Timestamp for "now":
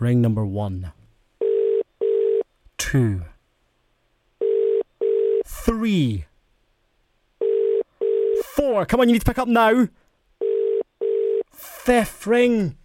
9.46-9.88